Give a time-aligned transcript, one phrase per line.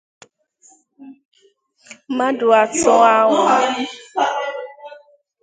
[2.11, 3.39] mmadụ atọ ahụ